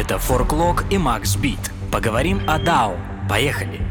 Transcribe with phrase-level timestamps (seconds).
[0.00, 1.58] Это Форклог и Макс Бит.
[1.92, 2.96] Поговорим о DAO.
[3.28, 3.82] Поехали!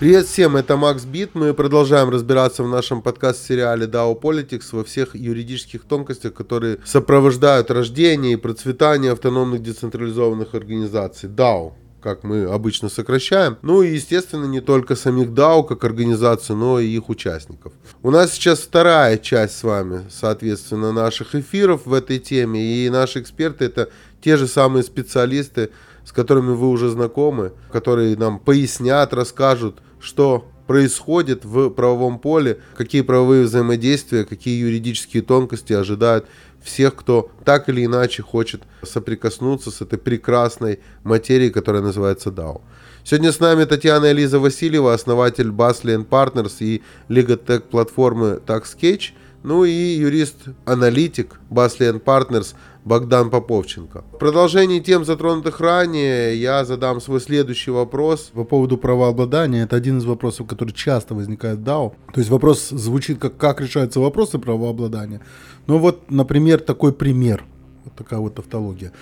[0.00, 1.34] Привет всем, это Макс Бит.
[1.34, 8.32] Мы продолжаем разбираться в нашем подкаст-сериале DAO Politics во всех юридических тонкостях, которые сопровождают рождение
[8.32, 11.28] и процветание автономных децентрализованных организаций.
[11.28, 11.74] DAO
[12.04, 13.56] как мы обычно сокращаем.
[13.62, 17.72] Ну и, естественно, не только самих DAO как организацию, но и их участников.
[18.02, 22.60] У нас сейчас вторая часть с вами, соответственно, наших эфиров в этой теме.
[22.60, 23.88] И наши эксперты это
[24.20, 25.70] те же самые специалисты,
[26.04, 33.00] с которыми вы уже знакомы, которые нам пояснят, расскажут, что происходит в правовом поле, какие
[33.00, 36.26] правовые взаимодействия, какие юридические тонкости ожидают
[36.64, 42.62] всех, кто так или иначе хочет соприкоснуться с этой прекрасной материей, которая называется DAO.
[43.04, 49.12] Сегодня с нами Татьяна Элиза Васильева, основатель Baslian Partners и Legatech платформы TaxCatch,
[49.44, 52.54] ну и юрист-аналитик Baslian Partners
[52.84, 54.02] Богдан Поповченко.
[54.12, 58.30] В продолжении тем, затронутых ранее, я задам свой следующий вопрос.
[58.32, 61.92] По поводу правообладания, это один из вопросов, который часто возникает в DAO.
[62.12, 65.20] То есть вопрос звучит как, как решаются вопросы правообладания.
[65.66, 67.44] Ну вот, например, такой пример.
[67.84, 68.92] Вот такая вот тавтология.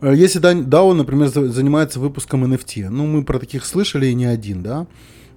[0.00, 4.62] Э, если DAO, например, занимается выпуском NFT, ну мы про таких слышали и не один,
[4.62, 4.86] да,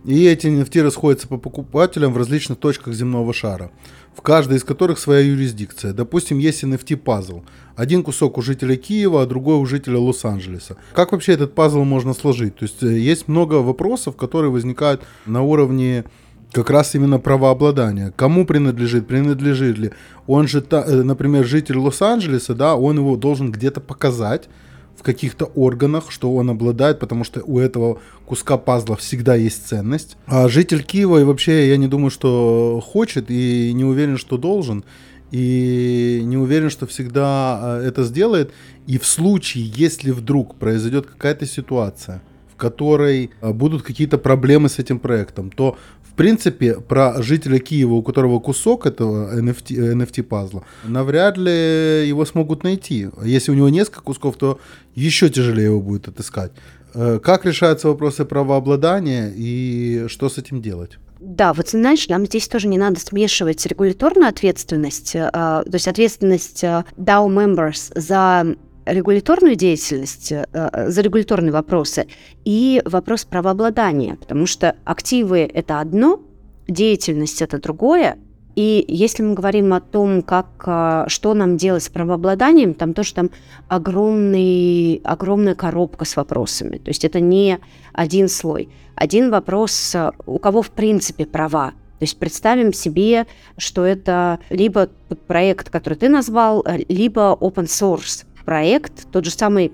[0.06, 3.72] и эти NFT расходятся по покупателям в различных точках земного шара,
[4.16, 5.94] в каждой из которых своя юрисдикция.
[5.94, 7.44] Допустим, есть NFT-пазл.
[7.76, 10.78] Один кусок у жителя Киева, а другой у жителя Лос-Анджелеса.
[10.94, 12.56] Как вообще этот пазл можно сложить?
[12.56, 16.06] То есть э, есть много вопросов, которые возникают на уровне
[16.52, 18.14] как раз именно правообладание.
[18.16, 19.92] Кому принадлежит, принадлежит ли.
[20.28, 24.48] Он же, э, например, житель Лос-Анджелеса, да, он его должен где-то показать
[24.98, 30.18] в каких-то органах, что он обладает, потому что у этого куска пазла всегда есть ценность.
[30.26, 34.84] А житель Киева и вообще я не думаю, что хочет и не уверен, что должен.
[35.32, 38.54] И не уверен, что всегда э, это сделает.
[38.88, 42.22] И в случае, если вдруг произойдет какая-то ситуация,
[42.56, 45.78] в которой э, будут какие-то проблемы с этим проектом, то
[46.16, 52.64] принципе, про жителя Киева, у которого кусок этого NFT, NFT пазла, навряд ли его смогут
[52.64, 53.10] найти.
[53.24, 54.60] Если у него несколько кусков, то
[54.96, 56.52] еще тяжелее его будет отыскать.
[56.94, 60.98] Э, как решаются вопросы правообладания и что с этим делать?
[61.20, 66.64] Да, вот знаешь, нам здесь тоже не надо смешивать регуляторную ответственность, э, то есть ответственность
[66.64, 70.46] э, DAO members за регуляторную деятельность, э,
[70.90, 72.08] за регуляторные вопросы
[72.44, 76.22] и вопрос правообладания, потому что активы– это одно,
[76.68, 78.18] деятельность– это другое,
[78.56, 83.14] и если мы говорим о том, как, э, что нам делать с правообладанием, там тоже
[83.14, 83.30] там
[83.68, 86.78] огромный, огромная коробка с вопросами.
[86.78, 87.60] То есть это не
[87.94, 88.70] один слой.
[88.96, 91.72] Один вопрос, э, у кого в принципе права.
[92.00, 93.26] То есть представим себе,
[93.58, 94.90] что это либо
[95.28, 99.74] проект, который ты назвал, либо open source проект, тот же самый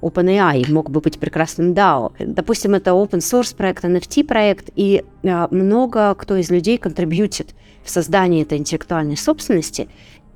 [0.00, 2.12] OpenAI мог бы быть прекрасным DAO.
[2.18, 7.54] Допустим, это open source проект, NFT проект, и э, много кто из людей контрибьютит
[7.84, 9.88] в создании этой интеллектуальной собственности.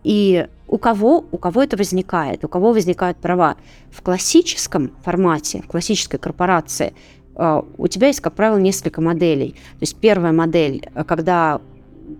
[0.02, 3.56] И у кого, у кого это возникает, у кого возникают права.
[3.90, 6.94] В классическом формате, в классической корпорации
[7.36, 9.52] э, у тебя есть, как правило, несколько моделей.
[9.52, 11.60] То есть первая модель, когда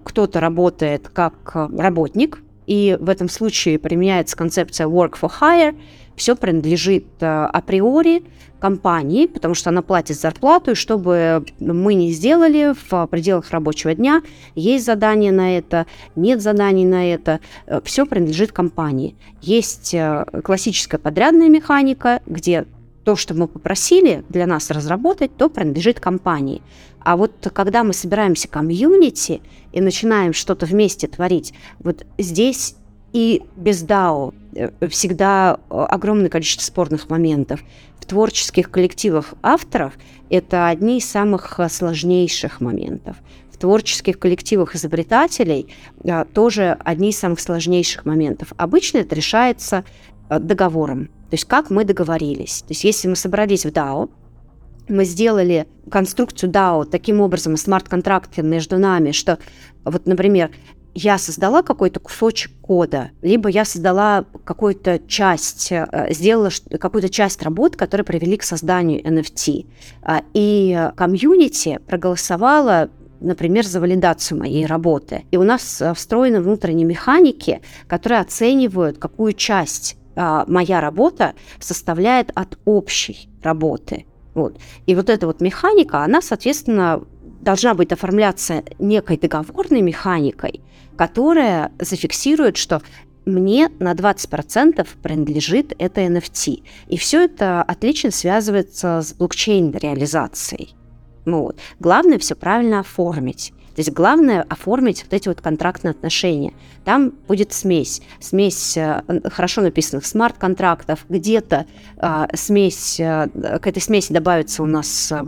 [0.03, 5.75] кто-то работает как работник, и в этом случае применяется концепция work for hire,
[6.17, 8.23] все принадлежит э, априори
[8.61, 14.23] компании, потому что она платит зарплату, и чтобы мы не сделали в пределах рабочего дня,
[14.55, 15.87] есть задание на это,
[16.17, 19.17] нет заданий на это, э, все принадлежит компании.
[19.43, 22.67] Есть э, классическая подрядная механика, где
[23.05, 26.63] то, что мы попросили для нас разработать, то принадлежит компании.
[27.01, 29.43] А вот когда мы собираемся комьюнити
[29.73, 32.77] и начинаем что-то вместе творить, вот здесь
[33.15, 37.61] и без DAO э, всегда э, огромное количество спорных моментов.
[38.01, 39.95] В творческих коллективах авторов
[40.31, 43.17] это одни из самых э, сложнейших моментов.
[43.53, 45.69] В творческих коллективах изобретателей
[46.35, 48.53] тоже одни из самых сложнейших моментов.
[48.57, 49.85] Обычно это решается
[50.29, 51.09] договором.
[51.35, 52.61] То есть как мы договорились.
[52.61, 54.09] То есть если мы собрались в DAO,
[54.89, 59.41] мы сделали конструкцию DAO таким образом, смарт-контракты между нами, что
[59.85, 60.53] вот, например,
[60.95, 67.75] я создала какой-то кусочек кода, либо я создала какую-то часть, э, сделала какую-то часть работ,
[67.75, 69.67] которые привели к созданию NFT.
[70.03, 72.91] А, и комьюнити проголосовала
[73.21, 75.25] например, за валидацию моей работы.
[75.33, 82.59] И у нас э, встроены внутренние механики, которые оценивают, какую часть моя работа составляет от
[82.65, 84.07] общей работы.
[84.35, 84.59] Вот.
[84.87, 87.03] И вот эта вот механика, она, соответственно,
[87.41, 90.61] должна быть оформляться некой договорной механикой,
[90.97, 92.83] которая зафиксирует, что
[93.27, 96.63] мне на 20% принадлежит это NFT.
[96.89, 100.75] И все это отлично связывается с блокчейн-реализацией.
[101.25, 101.59] Вот.
[101.81, 103.53] Главное все правильно оформить.
[103.75, 106.53] То есть главное оформить вот эти вот контрактные отношения.
[106.85, 108.03] Там будет смесь.
[108.21, 111.67] Смесь э, хорошо написанных смарт-контрактов, где-то
[111.97, 115.25] э, смесь, к этой смеси добавятся у нас э,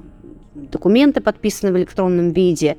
[0.54, 2.78] документы, подписанные в электронном виде,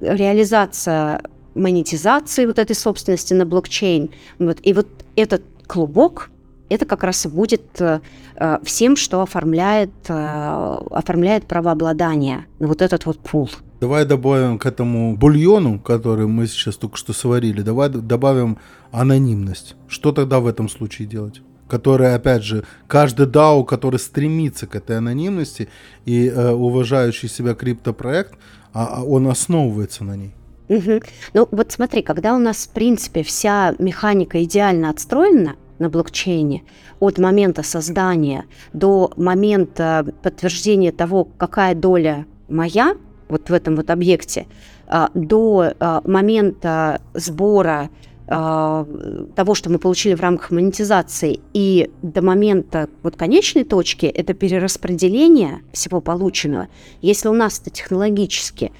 [0.00, 1.22] реализация
[1.54, 4.10] монетизации вот этой собственности на блокчейн.
[4.38, 4.58] Вот.
[4.62, 6.30] И вот этот клубок,
[6.68, 8.00] это как раз и будет э,
[8.36, 13.48] э всем, что оформляет, э, оформляет правообладание вот этот вот пул.
[13.80, 18.58] Давай добавим к этому бульону, который мы сейчас только что сварили, давай добавим
[18.90, 19.76] анонимность.
[19.86, 21.42] Что тогда в этом случае делать?
[21.68, 25.68] Который, опять же, каждый DAO, который стремится к этой анонимности
[26.06, 28.34] и э, уважающий себя криптопроект,
[28.72, 30.34] а, а он основывается на ней.
[30.68, 31.00] Угу.
[31.34, 36.62] Ну вот смотри, когда у нас, в принципе, вся механика идеально отстроена на блокчейне,
[36.98, 42.96] от момента создания до момента подтверждения того, какая доля моя,
[43.28, 44.46] вот в этом вот объекте,
[44.86, 47.90] а, до а, момента сбора
[48.28, 48.86] а,
[49.34, 55.62] того, что мы получили в рамках монетизации, и до момента вот конечной точки, это перераспределение
[55.72, 56.68] всего полученного.
[57.02, 58.72] Если у нас это технологически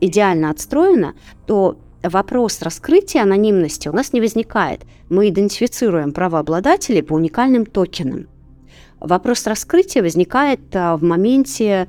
[0.00, 1.14] идеально отстроено,
[1.46, 4.82] то вопрос раскрытия анонимности у нас не возникает.
[5.10, 8.26] Мы идентифицируем правообладателей по уникальным токенам.
[9.00, 11.88] Вопрос раскрытия возникает в моменте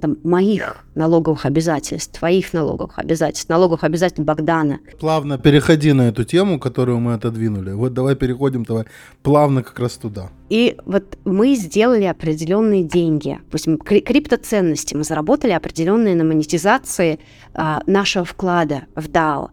[0.00, 4.78] там, моих налоговых обязательств, твоих налоговых обязательств, налоговых обязательств Богдана.
[5.00, 7.72] Плавно переходи на эту тему, которую мы отодвинули.
[7.72, 8.84] Вот давай переходим давай
[9.22, 10.30] плавно как раз туда.
[10.50, 17.18] И вот мы сделали определенные деньги, допустим, криптоценности, мы заработали определенные на монетизации
[17.54, 19.50] а, нашего вклада в DAO.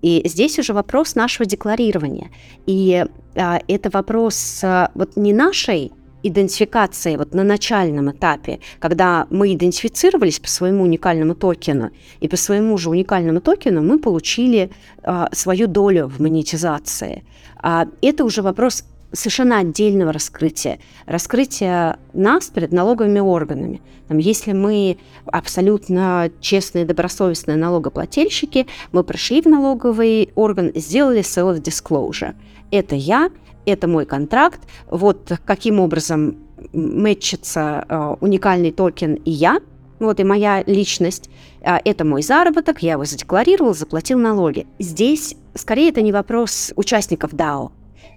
[0.00, 2.30] И здесь уже вопрос нашего декларирования.
[2.66, 3.04] И
[3.34, 5.92] а, это вопрос а, вот не нашей
[6.22, 12.76] идентификации вот на начальном этапе, когда мы идентифицировались по своему уникальному токену, и по своему
[12.78, 14.70] же уникальному токену мы получили
[15.02, 17.24] а, свою долю в монетизации.
[17.62, 20.78] А, это уже вопрос совершенно отдельного раскрытия.
[21.06, 23.80] Раскрытия нас перед налоговыми органами.
[24.08, 32.34] Там, если мы абсолютно честные, добросовестные налогоплательщики, мы пришли в налоговый орган, сделали self-disclosure.
[32.70, 33.30] Это я,
[33.68, 34.60] это мой контракт,
[34.90, 36.36] вот каким образом
[36.72, 39.60] мэтчится э, уникальный токен и я,
[40.00, 41.30] вот и моя личность,
[41.60, 44.66] э, это мой заработок, я его задекларировал, заплатил налоги.
[44.78, 47.70] Здесь скорее это не вопрос участников DAO,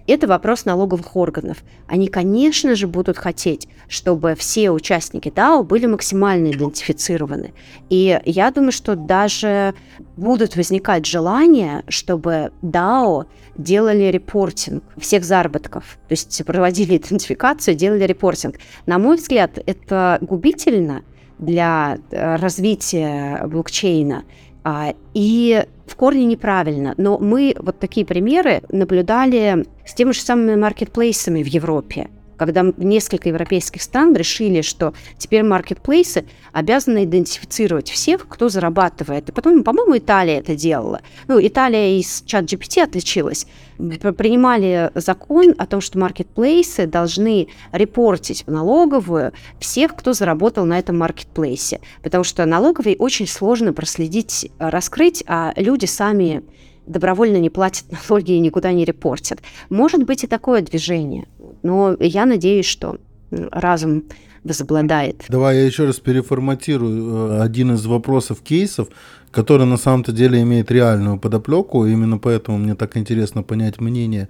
[0.06, 1.58] это вопрос налоговых органов.
[1.86, 7.52] Они, конечно же, будут хотеть, чтобы все участники DAO были максимально идентифицированы.
[7.88, 9.74] И я думаю, что даже
[10.16, 13.26] будут возникать желания, чтобы DAO
[13.56, 18.56] делали репортинг всех заработков, то есть проводили идентификацию, делали репортинг.
[18.86, 21.02] На мой взгляд, это губительно
[21.38, 24.24] для э, развития блокчейна.
[24.64, 26.94] А, и в корне неправильно.
[26.96, 33.28] Но мы вот такие примеры наблюдали с теми же самыми маркетплейсами в Европе когда несколько
[33.28, 39.28] европейских стран решили, что теперь маркетплейсы обязаны идентифицировать всех, кто зарабатывает.
[39.28, 41.00] И потом, по-моему, Италия это делала.
[41.28, 43.46] Ну, Италия из чат GPT отличилась.
[43.78, 50.98] Принимали закон о том, что маркетплейсы должны репортить в налоговую всех, кто заработал на этом
[50.98, 51.80] маркетплейсе.
[52.02, 56.42] Потому что налоговой очень сложно проследить, раскрыть, а люди сами
[56.86, 59.40] добровольно не платят налоги и никуда не репортят.
[59.70, 61.26] Может быть и такое движение,
[61.62, 62.98] но я надеюсь, что
[63.30, 64.04] разум
[64.44, 65.24] возобладает.
[65.28, 68.88] Давай я еще раз переформатирую э, один из вопросов кейсов,
[69.30, 71.86] который на самом-то деле имеет реальную подоплеку.
[71.86, 74.28] Именно поэтому мне так интересно понять мнение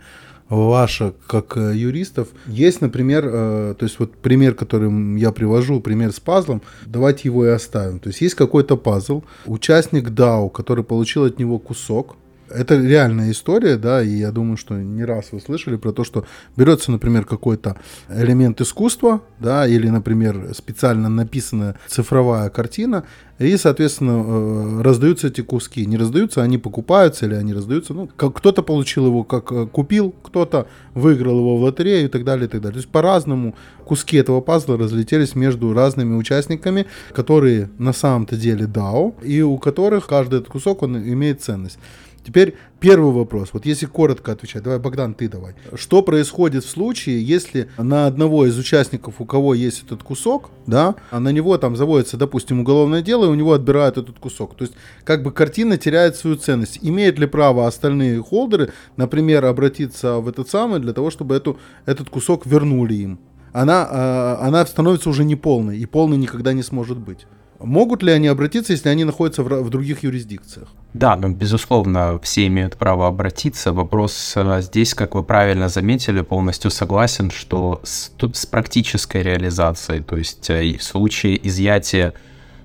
[0.48, 2.28] ваше как э, юристов.
[2.46, 7.46] Есть, например, э, то есть вот пример, который я привожу, пример с пазлом, давайте его
[7.46, 7.98] и оставим.
[7.98, 12.16] То есть есть какой-то пазл, участник DAO, который получил от него кусок,
[12.48, 16.24] это реальная история, да, и я думаю, что не раз вы слышали про то, что
[16.56, 17.76] берется, например, какой-то
[18.08, 23.04] элемент искусства, да, или, например, специально написанная цифровая картина,
[23.38, 25.84] и, соответственно, э, раздаются эти куски.
[25.86, 27.92] Не раздаются, они покупаются или они раздаются.
[27.92, 32.46] Ну, кто-то получил его как э, купил, кто-то выиграл его в лотерею и так далее,
[32.46, 32.74] и так далее.
[32.74, 39.14] То есть по-разному куски этого пазла разлетелись между разными участниками, которые на самом-то деле DAO,
[39.24, 41.78] и у которых каждый этот кусок, он имеет ценность.
[42.24, 43.50] Теперь первый вопрос.
[43.52, 45.54] Вот если коротко отвечать, давай, Богдан, ты давай.
[45.74, 50.94] Что происходит в случае, если на одного из участников, у кого есть этот кусок, да,
[51.10, 54.54] а на него там заводится, допустим, уголовное дело, и у него отбирают этот кусок.
[54.56, 54.74] То есть,
[55.04, 56.78] как бы картина теряет свою ценность.
[56.80, 62.08] Имеют ли право остальные холдеры, например, обратиться в этот самый для того, чтобы эту, этот
[62.08, 63.18] кусок вернули им?
[63.52, 67.26] Она, э, она становится уже неполной, и полной никогда не сможет быть.
[67.64, 70.68] Могут ли они обратиться, если они находятся в, в других юрисдикциях?
[70.94, 73.72] Да, ну, безусловно, все имеют право обратиться.
[73.72, 80.16] Вопрос э, здесь, как вы правильно заметили, полностью согласен, что с, с практической реализацией, то
[80.16, 82.12] есть э, в случае изъятия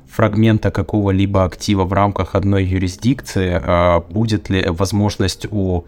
[0.09, 5.85] фрагмента какого-либо актива в рамках одной юрисдикции, э, будет ли возможность у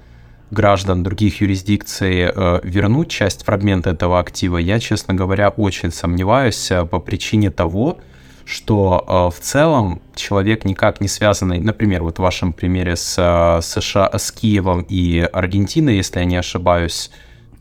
[0.52, 2.32] граждан других юрисдикций
[2.64, 8.04] вернуть часть фрагмента этого актива, я, честно говоря, очень сомневаюсь по причине того, что
[9.08, 14.10] э, в целом человек никак не связанный, например, вот в вашем примере с э, США,
[14.18, 17.12] с Киевом и Аргентиной, если я не ошибаюсь.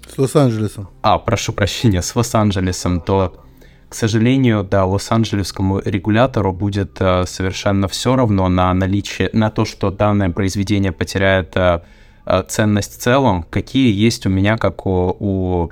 [0.08, 0.88] С Лос-Анджелесом.
[1.02, 3.36] А, прошу прощения, с Лос-Анджелесом, то,
[3.90, 9.90] к сожалению, да, лос-анджелесскому регулятору будет э, совершенно все равно на наличие, на то, что
[9.90, 11.82] данное произведение потеряет э,
[12.24, 15.70] э ценность в целом, какие есть у меня, как у, у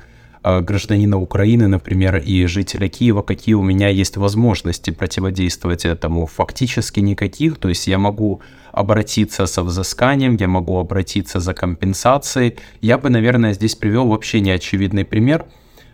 [0.61, 6.27] гражданина Украины, например, и жителя Киева, какие у меня есть возможности противодействовать этому.
[6.27, 8.41] Фактически никаких, то есть я могу
[8.73, 12.57] обратиться со взысканием, я могу обратиться за компенсацией.
[12.81, 15.47] Я бы, наверное, здесь привел вообще неочевидный пример.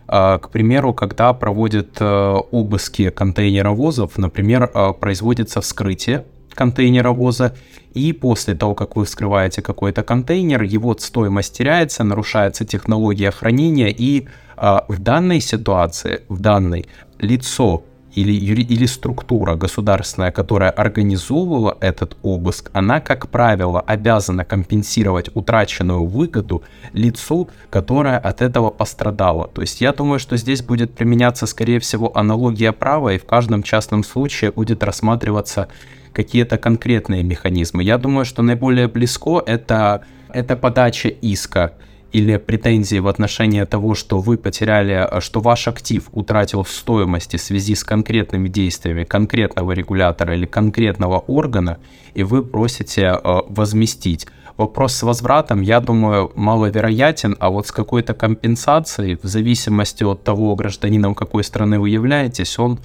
[0.07, 2.05] Э, к примеру, когда проводят э,
[2.51, 4.67] обыски контейнеровозов, например,
[4.99, 7.55] производится вскрытие контейнеровоза,
[7.93, 14.27] и после того, как вы вскрываете какой-то контейнер, его стоимость теряется, нарушается технология хранения, и
[14.55, 16.85] а, в данной ситуации, в данной,
[17.19, 17.83] лицо
[18.15, 26.63] или, или структура государственная, которая организовывала этот обыск, она, как правило, обязана компенсировать утраченную выгоду
[26.93, 29.47] лицу, которое от этого пострадало.
[29.47, 33.63] То есть я думаю, что здесь будет применяться, скорее всего, аналогия права, и в каждом
[33.63, 35.67] частном случае будет рассматриваться
[36.13, 37.83] какие-то конкретные механизмы.
[37.83, 41.73] Я думаю, что наиболее близко это, это подача иска
[42.13, 47.41] или претензии в отношении того, что вы потеряли, что ваш актив утратил в стоимости в
[47.41, 51.79] связи с конкретными действиями конкретного регулятора или конкретного органа,
[52.13, 54.27] и вы просите э, возместить.
[54.57, 60.55] Вопрос с возвратом, я думаю, маловероятен, а вот с какой-то компенсацией, в зависимости от того,
[60.55, 62.79] гражданином какой страны вы являетесь, он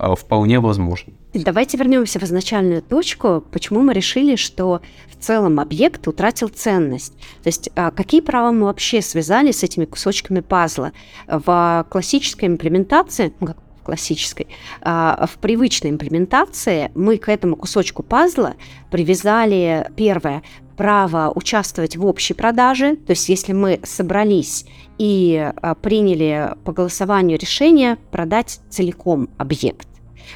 [0.00, 1.14] э, вполне возможен.
[1.34, 7.14] Давайте вернемся в изначальную точку, почему мы решили, что в целом объект утратил ценность.
[7.42, 10.92] То есть а, какие права мы вообще связали с этими кусочками пазла?
[11.26, 14.46] В классической имплементации, ну, как в классической,
[14.82, 18.54] а, в привычной имплементации мы к этому кусочку пазла
[18.90, 20.42] привязали первое
[20.76, 24.66] право участвовать в общей продаже, то есть если мы собрались
[24.98, 29.88] и а, приняли по голосованию решение продать целиком объект.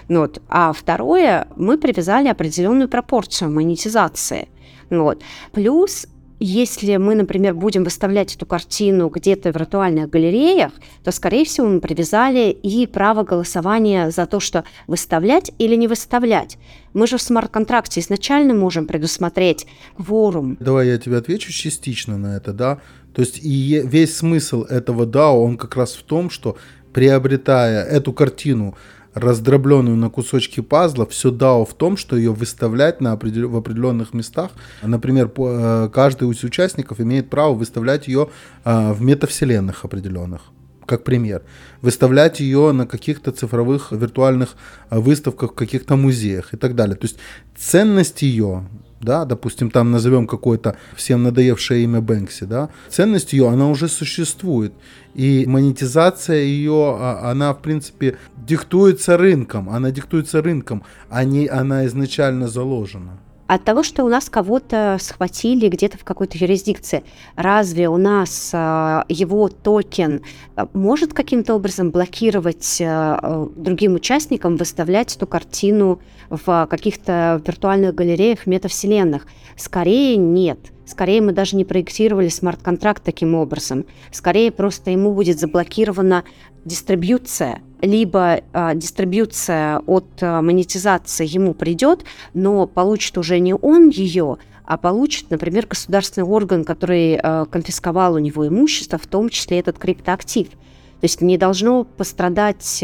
[0.08, 0.40] Ну вот.
[0.48, 4.48] А второе, мы привязали определенную пропорцию монетизации.
[4.90, 5.22] Ну вот.
[5.52, 6.06] Плюс
[6.38, 11.80] если мы, например, будем выставлять эту картину где-то в виртуальных галереях, то, скорее всего, мы
[11.80, 16.58] привязали и право голосования за то, что выставлять или не выставлять.
[16.92, 19.66] Мы же в смарт-контракте изначально можем предусмотреть
[19.96, 20.56] кворум.
[20.60, 22.80] Давай я тебе отвечу частично на это, да.
[23.14, 26.58] То есть и весь смысл этого DAO, он как раз в том, что
[26.92, 28.76] приобретая эту картину
[29.16, 33.48] раздробленную на кусочки пазла, все DAO в том, что ее выставлять на определ...
[33.48, 34.50] в определенных местах.
[34.82, 38.28] Например, э, каждый из участников имеет право выставлять ее
[38.64, 40.42] э, в метавселенных определенных
[40.84, 41.42] как пример,
[41.82, 44.54] выставлять ее на каких-то цифровых виртуальных
[44.90, 46.94] э, выставках, в каких-то музеях и так далее.
[46.94, 47.16] То есть
[47.56, 48.68] ценность ее,
[49.00, 54.72] да, допустим, там назовем какое-то всем надоевшее имя Бэнкси, да, ценность ее, она уже существует.
[55.14, 59.70] И монетизация ее, а, она, в принципе, диктуется рынком.
[59.70, 65.68] Она диктуется рынком, а не она изначально заложена от того, что у нас кого-то схватили
[65.68, 67.04] где-то в какой-то юрисдикции,
[67.36, 70.22] разве у нас э, его токен
[70.56, 78.46] э, может каким-то образом блокировать э, другим участникам выставлять эту картину в каких-то виртуальных галереях,
[78.46, 79.26] метавселенных?
[79.56, 80.58] Скорее нет.
[80.84, 83.86] Скорее мы даже не проектировали смарт-контракт таким образом.
[84.12, 86.24] Скорее просто ему будет заблокирована
[86.66, 92.04] дистрибьюция, либо э, дистрибьюция от э, монетизации ему придет,
[92.34, 98.18] но получит уже не он ее, а получит, например, государственный орган, который э, конфисковал у
[98.18, 100.48] него имущество, в том числе этот криптоактив.
[100.48, 102.82] То есть не должно пострадать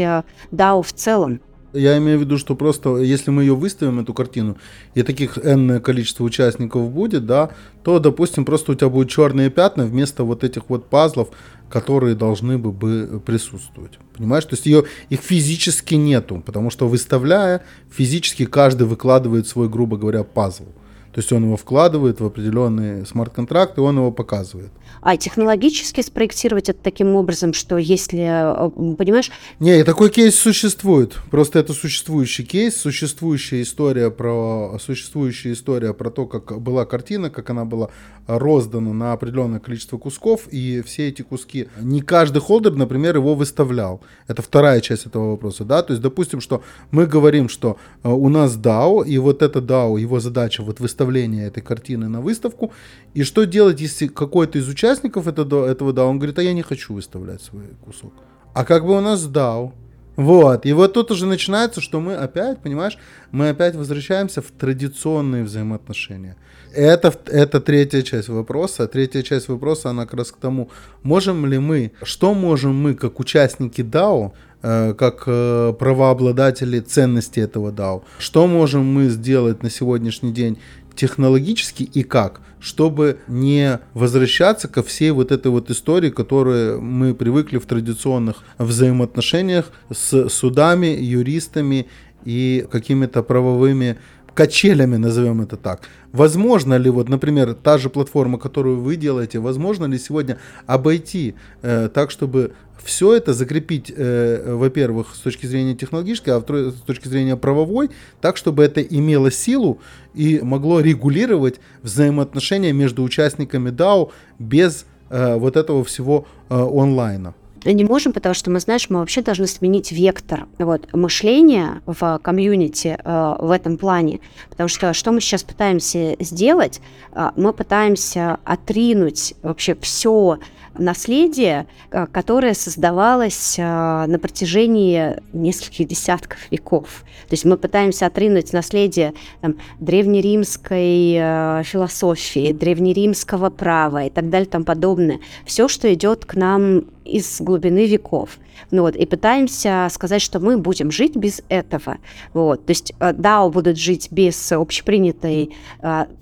[0.51, 1.41] DAO в целом.
[1.73, 4.57] Я имею в виду, что просто если мы ее выставим, эту картину,
[4.93, 7.49] и таких энное количество участников будет, да,
[7.83, 11.29] то, допустим, просто у тебя будут черные пятна вместо вот этих вот пазлов,
[11.69, 13.97] которые должны бы, бы присутствовать.
[14.15, 14.45] Понимаешь?
[14.45, 20.23] То есть ее, их физически нету, потому что выставляя, физически каждый выкладывает свой, грубо говоря,
[20.23, 20.65] пазл.
[21.13, 24.71] То есть он его вкладывает в определенный смарт-контракт, и он его показывает.
[25.01, 29.31] А технологически спроектировать это таким образом, что если, э, понимаешь...
[29.59, 31.17] Не, такой кейс существует.
[31.29, 37.49] Просто это существующий кейс, существующая история про, существующая история про то, как была картина, как
[37.49, 37.89] она была
[38.27, 44.01] роздана на определенное количество кусков, и все эти куски, не каждый холдер, например, его выставлял.
[44.27, 48.29] Это вторая часть этого вопроса, да, то есть, допустим, что мы говорим, что э, у
[48.29, 52.71] нас DAO, и вот это DAO, его задача вот выставление этой картины на выставку,
[53.15, 56.63] и что делать, если какой-то из участников этого, этого DAO, он говорит, а я не
[56.63, 58.13] хочу выставлять свой кусок.
[58.53, 59.71] А как бы у нас DAO,
[60.15, 62.97] вот, и вот тут уже начинается, что мы опять, понимаешь,
[63.31, 66.35] мы опять возвращаемся в традиционные взаимоотношения.
[66.75, 68.87] Это, это третья часть вопроса.
[68.87, 70.69] Третья часть вопроса, она как раз к тому,
[71.03, 74.31] можем ли мы, что можем мы, как участники DAO,
[74.63, 80.57] э, как э, правообладатели ценности этого DAO, что можем мы сделать на сегодняшний день
[80.95, 87.57] технологически и как, чтобы не возвращаться ко всей вот этой вот истории, которую мы привыкли
[87.57, 91.87] в традиционных взаимоотношениях с судами, юристами
[92.25, 93.97] и какими-то правовыми
[94.33, 95.81] качелями, назовем это так.
[96.11, 101.89] Возможно ли, вот, например, та же платформа, которую вы делаете, возможно ли сегодня обойти э,
[101.93, 107.35] так, чтобы все это закрепить, э, во-первых, с точки зрения технологической, а с точки зрения
[107.35, 107.89] правовой,
[108.21, 109.79] так, чтобы это имело силу
[110.13, 117.33] и могло регулировать взаимоотношения между участниками DAO без э, вот этого всего э, онлайна?
[117.71, 122.97] не можем, потому что мы, знаешь, мы вообще должны сменить вектор вот, мышления в комьюнити
[123.01, 124.19] э, в этом плане.
[124.49, 126.81] Потому что что мы сейчас пытаемся сделать?
[127.13, 130.39] Э, мы пытаемся отринуть вообще все
[130.77, 137.03] наследие, э, которое создавалось э, на протяжении нескольких десятков веков.
[137.27, 144.47] То есть мы пытаемся отринуть наследие там, древнеримской э, философии, древнеримского права и так далее
[144.47, 145.19] тому подобное.
[145.45, 148.37] Все, что идет к нам из глубины веков.
[148.71, 151.97] Ну вот, и пытаемся сказать, что мы будем жить без этого.
[152.33, 155.55] Вот, то есть DAO будут жить без общепринятой,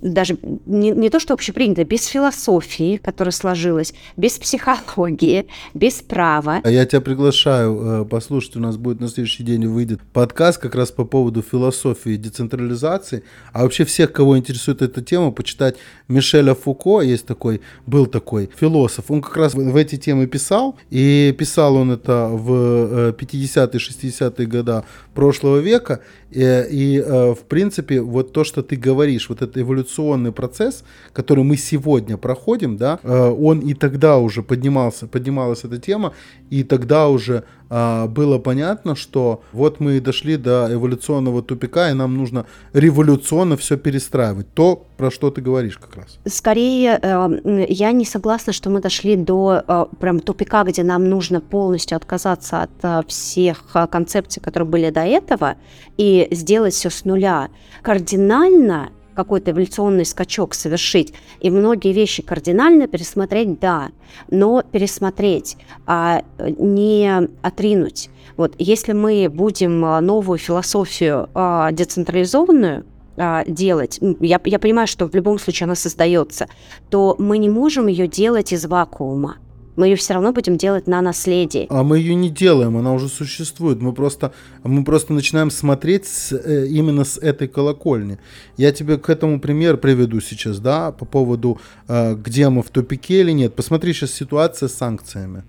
[0.00, 6.60] даже не, не то, что общепринятой, без философии, которая сложилась, без психологии, без права.
[6.64, 10.74] А я тебя приглашаю э, послушать, у нас будет на следующий день выйдет подкаст как
[10.74, 13.24] раз по поводу философии децентрализации.
[13.52, 15.76] А вообще всех, кого интересует эта тема, почитать
[16.08, 19.10] Мишеля Фуко, есть такой, был такой философ.
[19.10, 24.82] Он как раз в эти темы писал, и писал он это в 50-е, 60-е годы
[25.14, 26.00] прошлого века.
[26.30, 31.44] И, и э, в принципе, вот то, что ты говоришь, вот этот эволюционный процесс, который
[31.44, 36.12] мы сегодня проходим, да, э, он и тогда уже поднимался, поднималась эта тема,
[36.50, 42.44] и тогда уже было понятно, что вот мы дошли до эволюционного тупика, и нам нужно
[42.74, 44.52] революционно все перестраивать.
[44.52, 46.18] То, про что ты говоришь как раз.
[46.26, 51.40] Скорее, э, я не согласна, что мы дошли до э, прям тупика, где нам нужно
[51.40, 55.56] полностью отказаться от э, всех концепций, которые были до этого,
[55.96, 57.48] и сделать все с нуля.
[57.82, 63.90] Кардинально какой-то эволюционный скачок совершить и многие вещи кардинально пересмотреть, да,
[64.30, 68.10] но пересмотреть, а не отринуть.
[68.36, 72.84] Вот если мы будем а, новую философию а, децентрализованную
[73.16, 76.48] а, делать, я, я понимаю, что в любом случае она создается,
[76.90, 79.36] то мы не можем ее делать из вакуума
[79.76, 81.66] мы ее все равно будем делать на наследии.
[81.70, 83.80] А мы ее не делаем, она уже существует.
[83.80, 84.32] Мы просто,
[84.62, 88.18] мы просто начинаем смотреть с, э, именно с этой колокольни.
[88.56, 93.20] Я тебе к этому пример приведу сейчас, да, по поводу, э, где мы в тупике
[93.20, 93.54] или нет.
[93.54, 95.44] Посмотри сейчас ситуация с санкциями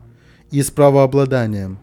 [0.52, 1.80] и с правообладанием.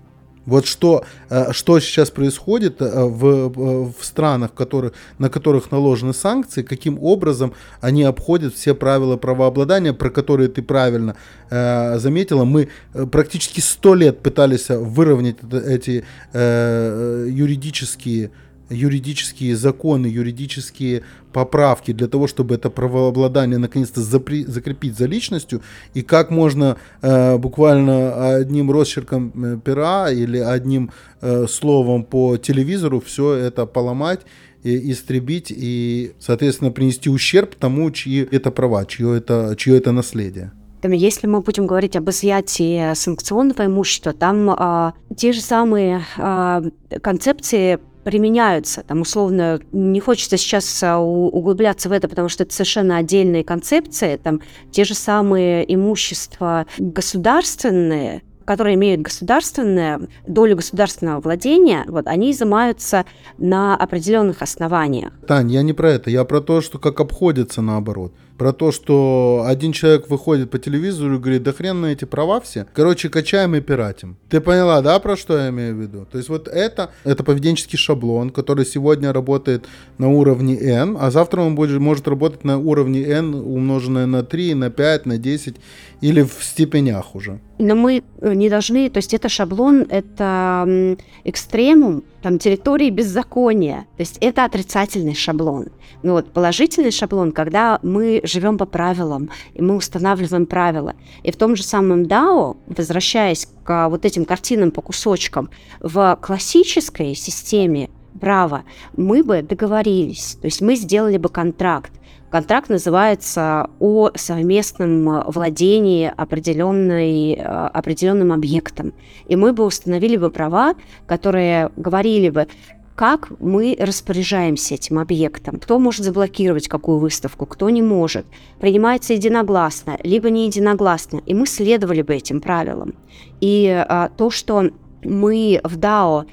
[0.51, 6.13] Вот что, э, что сейчас происходит э, в, э, в странах, которые, на которых наложены
[6.13, 11.15] санкции, каким образом они обходят все правила правообладания, про которые ты правильно
[11.51, 12.45] э, заметила.
[12.45, 12.69] Мы
[13.13, 18.33] практически сто лет пытались выровнять эти э, юридические
[18.71, 21.03] юридические законы, юридические
[21.33, 25.63] поправки для того, чтобы это правообладание наконец-то запри- закрепить за личностью,
[25.95, 33.01] и как можно э, буквально одним росчерком э, пера или одним э, словом по телевизору
[33.01, 34.21] все это поломать
[34.63, 40.53] и истребить и, соответственно, принести ущерб тому, чьи это права, чье это, чье это наследие.
[40.83, 46.63] Если мы будем говорить об изъятии санкционного имущества, там а, те же самые а,
[47.03, 48.83] концепции применяются.
[48.83, 54.17] Там, условно, не хочется сейчас а, углубляться в это, потому что это совершенно отдельные концепции.
[54.17, 63.05] Там те же самые имущества государственные, которые имеют государственное, долю государственного владения, вот, они изымаются
[63.39, 65.13] на определенных основаниях.
[65.25, 69.45] Тань, я не про это, я про то, что как обходится наоборот про то, что
[69.47, 72.67] один человек выходит по телевизору и говорит, да хрен на эти права все.
[72.73, 74.17] Короче, качаем и пиратим.
[74.31, 76.07] Ты поняла, да, про что я имею в виду?
[76.11, 79.67] То есть вот это, это поведенческий шаблон, который сегодня работает
[79.99, 84.55] на уровне n, а завтра он будет, может работать на уровне n, умноженное на 3,
[84.55, 85.57] на 5, на 10
[86.01, 87.41] или в степенях уже.
[87.59, 88.03] Но мы
[88.41, 95.15] не должны, то есть это шаблон, это экстремум, там территории беззакония, то есть это отрицательный
[95.15, 95.69] шаблон.
[96.03, 100.95] Ну вот положительный шаблон, когда мы живем по правилам, и мы устанавливаем правила.
[101.23, 105.51] И в том же самом DAO, возвращаясь к вот этим картинам по кусочкам,
[105.81, 108.65] в классической системе права
[108.97, 111.93] мы бы договорились, то есть мы сделали бы контракт.
[112.31, 118.93] Контракт называется о совместном владении определенной, определенным объектом.
[119.27, 120.75] И мы бы установили бы права,
[121.07, 122.47] которые говорили бы,
[122.95, 128.27] как мы распоряжаемся этим объектом, кто может заблокировать какую выставку, кто не может.
[128.61, 132.95] Принимается единогласно, либо не единогласно, и мы следовали бы этим правилам.
[133.41, 134.71] И а, то, что
[135.03, 136.27] мы в DAO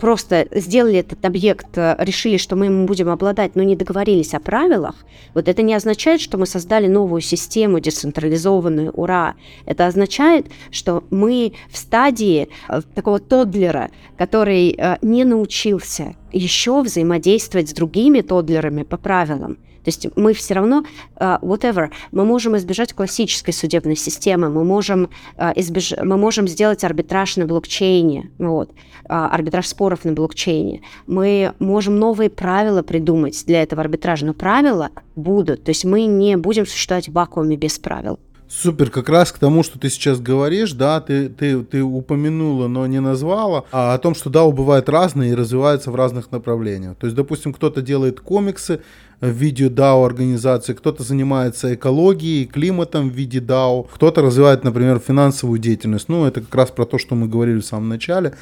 [0.00, 4.40] просто сделали этот объект, э, решили, что мы ему будем обладать, но не договорились о
[4.40, 4.94] правилах,
[5.34, 9.34] вот это не означает, что мы создали новую систему децентрализованную, ура.
[9.66, 17.68] Это означает, что мы в стадии э, такого тоддлера, который э, не научился еще взаимодействовать
[17.70, 19.58] с другими тоддлерами по правилам.
[19.90, 20.84] Есть мы все равно,
[21.16, 25.94] uh, whatever, мы можем избежать классической судебной системы, мы можем, uh, избеж...
[26.00, 30.82] мы можем сделать арбитраж на блокчейне, вот, uh, арбитраж споров на блокчейне.
[31.08, 35.64] Мы можем новые правила придумать для этого арбитража, но правила будут.
[35.64, 38.20] То есть мы не будем существовать в вакууме без правил.
[38.52, 42.84] Супер, как раз к тому, что ты сейчас говоришь, да, ты, ты, ты упомянула, но
[42.88, 46.96] не назвала, а о том, что DAO бывают разные и развиваются в разных направлениях.
[46.96, 48.80] То есть, допустим, кто-то делает комиксы
[49.20, 55.60] в виде DAO организации, кто-то занимается экологией, климатом в виде DAO, кто-то развивает, например, финансовую
[55.60, 56.08] деятельность.
[56.08, 58.34] Ну, это как раз про то, что мы говорили в самом начале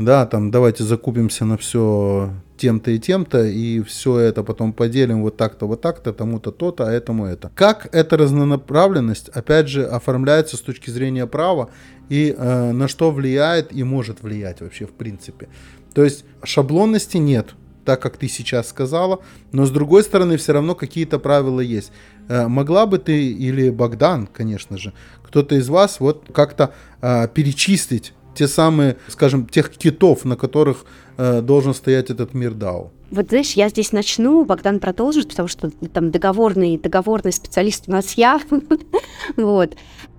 [0.00, 5.36] да, там давайте закупимся на все тем-то и тем-то, и все это потом поделим вот
[5.36, 7.50] так-то, вот так-то, тому-то то-то, а этому это.
[7.54, 11.70] Как эта разнонаправленность, опять же, оформляется с точки зрения права
[12.10, 15.48] и э, на что влияет и может влиять вообще в принципе.
[15.94, 17.54] То есть шаблонности нет,
[17.86, 19.20] так как ты сейчас сказала,
[19.52, 21.92] но с другой стороны все равно какие-то правила есть.
[22.28, 24.92] Э, могла бы ты или Богдан, конечно же,
[25.22, 30.84] кто-то из вас вот как-то э, перечислить те самые, скажем, тех китов, на которых
[31.16, 32.90] э, должен стоять этот мир DAO.
[33.10, 38.14] Вот знаешь, я здесь начну, Богдан продолжит, потому что там договорный, договорный специалист у нас
[38.14, 38.40] я.
[39.36, 39.76] вот.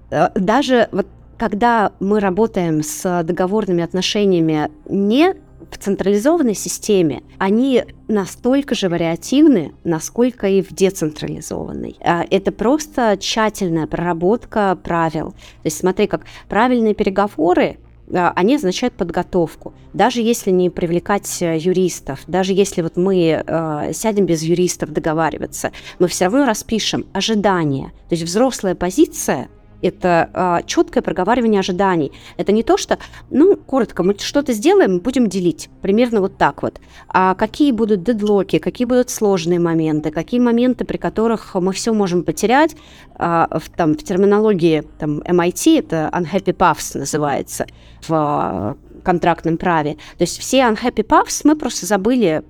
[0.10, 5.34] Э, даже вот когда мы работаем с договорными отношениями не
[5.71, 11.95] в централизованной системе, они настолько же вариативны, насколько и в децентрализованной.
[12.02, 15.32] А, это просто тщательная проработка правил.
[15.32, 17.80] То есть смотри, как правильные переговоры
[18.13, 19.74] они означают подготовку.
[19.93, 25.71] Даже если не привлекать э, юристов, даже если вот мы э, сядем без юристов договариваться,
[26.00, 27.91] мы все равно распишем ожидания.
[28.10, 29.50] То есть взрослая позиция
[29.82, 32.12] это а, четкое проговаривание ожиданий.
[32.38, 32.98] Это не то, что,
[33.30, 35.70] ну, коротко, мы что-то сделаем, будем делить.
[35.82, 36.80] Примерно вот так вот.
[37.08, 42.24] А какие будут дедлоки, какие будут сложные моменты, какие моменты, при которых мы все можем
[42.24, 42.76] потерять.
[43.15, 47.65] А, в, там, в терминологии там, MIT это unhappy paths называется
[48.08, 49.94] в а, контрактном праве.
[50.17, 52.44] То есть все unhappy paths мы просто забыли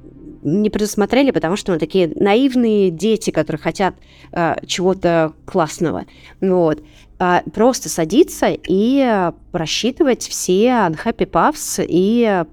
[0.44, 3.96] не предусмотрели, потому что мы такие наивные дети, которые хотят
[4.32, 6.06] э, чего-то классного.
[6.40, 6.84] Вот.
[7.24, 12.44] А, просто садиться и просчитывать все unhappy paths и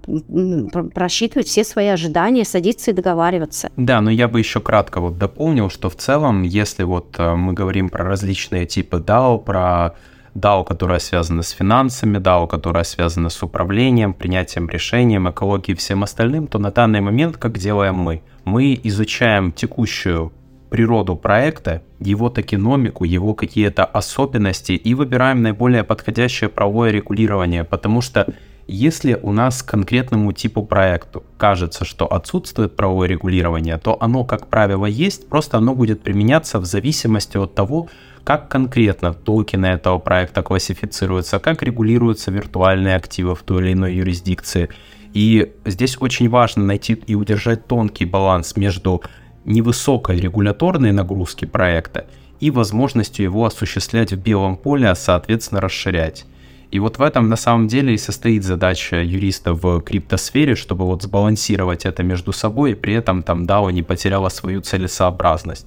[0.92, 3.70] просчитывать все свои ожидания, садиться и договариваться.
[3.78, 7.54] Да, но я бы еще кратко вот дополнил, что в целом, если вот э, мы
[7.54, 9.94] говорим про различные типы DAO, про
[10.34, 16.02] DAO, которая связана с финансами, DAO, которая связана с управлением, принятием решений, экологией и всем
[16.02, 18.20] остальным, то на данный момент как делаем мы?
[18.44, 20.30] Мы изучаем текущую
[20.68, 28.26] природу проекта, его токеномику, его какие-то особенности и выбираем наиболее подходящее правовое регулирование, потому что
[28.66, 34.84] если у нас конкретному типу проекту кажется, что отсутствует правовое регулирование, то оно, как правило,
[34.84, 37.88] есть, просто оно будет применяться в зависимости от того,
[38.24, 44.68] как конкретно токены этого проекта классифицируются, как регулируются виртуальные активы в той или иной юрисдикции–
[45.14, 49.02] И здесь очень важно найти и удержать тонкий баланс между
[49.44, 52.06] невысокой регуляторной нагрузки проекта
[52.40, 56.24] и возможностью его осуществлять в белом поле, а соответственно расширять.
[56.70, 61.02] И вот в этом на самом деле и состоит задача юриста в криптосфере, чтобы вот
[61.02, 65.66] сбалансировать это между собой, и при этом там DAO не потеряла свою целесообразность.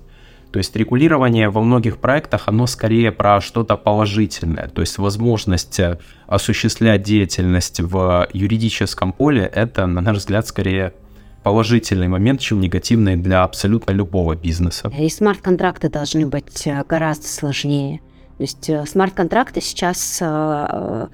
[0.51, 4.67] То есть регулирование во многих проектах, оно скорее про что-то положительное.
[4.67, 10.93] То есть возможность э, осуществлять деятельность в юридическом поле, это, на наш взгляд, скорее
[11.43, 14.91] положительный момент, чем негативный для абсолютно любого бизнеса.
[14.97, 18.01] И смарт-контракты должны быть э, гораздо сложнее.
[18.37, 21.07] То есть э, смарт-контракты сейчас э,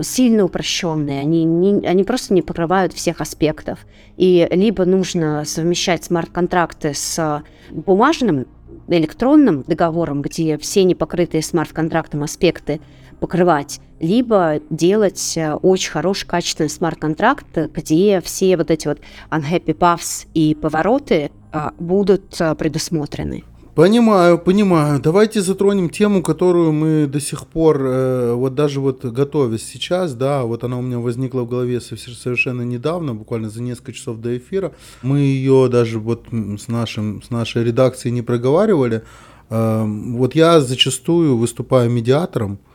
[0.00, 3.80] сильно упрощенные, они, не, они просто не покрывают всех аспектов.
[4.16, 8.46] И либо нужно совмещать смарт-контракты с бумажным,
[8.88, 12.80] электронным договором, где все непокрытые смарт-контрактом аспекты
[13.20, 18.98] покрывать, либо делать э, очень хороший, качественный смарт-контракт, где все вот эти вот
[19.30, 23.44] unhappy paths и повороты а, будут а, предусмотрены.
[23.74, 25.00] Понимаю, понимаю.
[25.00, 30.44] Давайте затронем тему, которую мы до сих пор, э, вот даже вот готовясь сейчас, да,
[30.44, 34.72] вот она у меня возникла в голове совершенно недавно, буквально за несколько часов до эфира.
[35.02, 39.02] Мы ее даже вот с, нашим, с нашей редакцией не проговаривали.
[39.50, 42.65] Э, вот я зачастую выступаю медиатором, Э,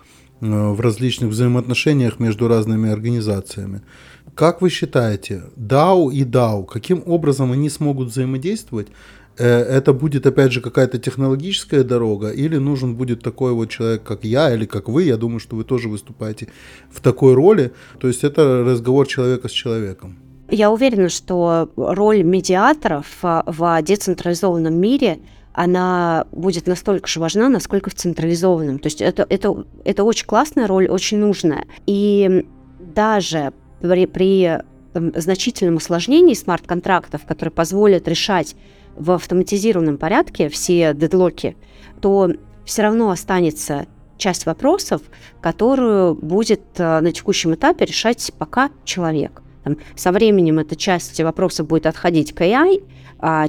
[0.41, 3.81] в различных взаимоотношениях между разными организациями.
[4.35, 8.87] Как вы считаете, DAO и DAO, каким образом они смогут взаимодействовать?
[9.37, 14.23] Э, это будет, опять же, какая-то технологическая дорога, или нужен будет такой вот человек, как
[14.23, 16.47] я, или как вы, я думаю, что вы тоже выступаете
[16.89, 20.17] в такой роли, то есть это разговор человека с человеком.
[20.49, 25.19] Я уверена, что роль медиаторов э, в децентрализованном мире–
[25.53, 28.79] она будет настолько же важна, насколько в централизованном.
[28.79, 31.65] То есть это, это, это очень классная роль, очень нужная.
[31.85, 32.45] И
[32.79, 34.59] даже при, при
[34.93, 38.55] там, значительном усложнении смарт-контрактов, которые позволят решать
[38.95, 41.55] в автоматизированном порядке все дедлоки,
[42.01, 42.31] то
[42.65, 43.87] все равно останется
[44.17, 45.01] часть вопросов,
[45.41, 49.41] которую будет э, на текущем этапе решать пока человек.
[49.63, 52.83] Там, со временем эта часть вопросов будет отходить к AI,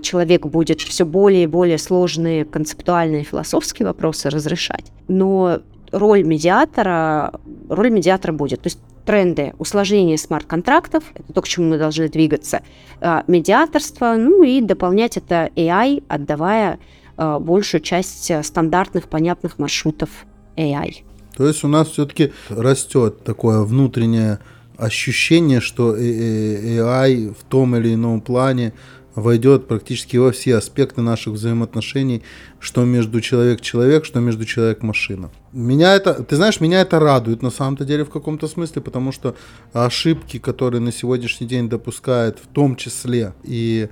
[0.02, 4.92] человек будет все более и более сложные концептуальные философские вопросы разрешать.
[5.08, 5.60] Но
[5.92, 7.32] роль медиатора,
[7.68, 8.62] роль медиатора будет.
[8.62, 12.62] То есть тренды усложнения смарт-контрактов, это то, к чему мы должны двигаться,
[13.00, 16.78] а, медиаторство, ну и дополнять это AI, отдавая
[17.16, 20.10] а, большую часть стандартных, понятных маршрутов
[20.56, 21.02] AI.
[21.36, 24.38] То есть у нас все-таки растет такое внутреннее
[24.76, 28.72] ощущение, что AI в том или ином плане
[29.14, 32.22] войдет практически во все аспекты наших взаимоотношений,
[32.60, 35.30] что между человек-человек, что между человек-машина.
[35.52, 39.36] Меня это, ты знаешь, меня это радует на самом-то деле в каком-то смысле, потому что
[39.72, 43.88] ошибки, которые на сегодняшний день допускает в том числе и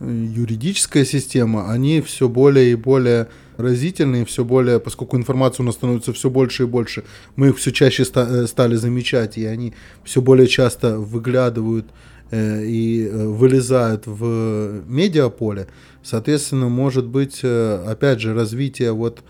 [0.00, 6.12] юридическая система, они все более и более разительные, все более, поскольку информации у нас становится
[6.12, 7.02] все больше и больше,
[7.34, 12.17] мы их все чаще ста- э, стали замечать, и они все более часто выглядывают Э,
[12.36, 15.68] и э, вылезают в медиаполе,
[16.02, 19.22] соответственно, может быть, э, опять же, развитие вот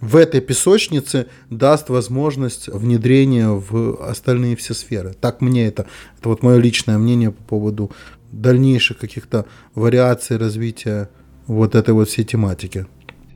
[0.00, 5.14] в этой песочнице даст возможность внедрения в остальные все сферы.
[5.18, 5.86] Так мне это,
[6.18, 7.90] это вот мое личное мнение по поводу
[8.32, 11.08] дальнейших каких-то вариаций развития
[11.46, 12.86] вот этой вот всей тематики.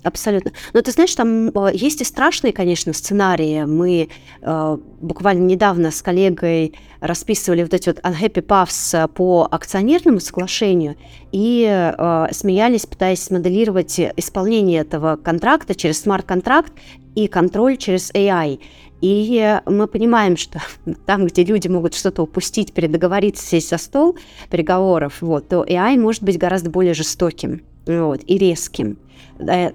[0.02, 0.52] Абсолютно.
[0.72, 3.64] Но ты знаешь, там э, есть и страшные, конечно, сценарии.
[3.64, 4.08] Мы
[4.40, 10.96] э, буквально недавно с коллегой расписывали вот эти вот unhappy paths э, по акционерному соглашению
[11.32, 16.72] и э, смеялись, пытаясь смоделировать исполнение этого контракта через смарт-контракт
[17.14, 18.58] и контроль через AI.
[19.02, 20.62] И мы понимаем, что
[21.06, 24.16] там, где люди могут что-то упустить, передоговориться, сесть за стол
[24.50, 28.98] переговоров, вот, то AI может быть гораздо более жестоким вот, и резким.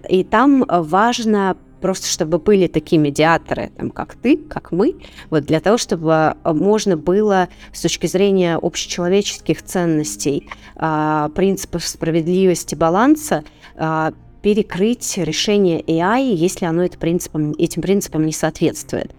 [0.10, 4.96] И там важно просто чтобы были такие медиаторы, там, как ты, как мы,
[5.30, 13.44] вот для того, чтобы можно было с точки зрения общечеловеческих ценностей, а, принципов справедливости, баланса,
[13.76, 19.12] а, перекрыть решение AI, если оно это принципам, этим принципам не соответствует.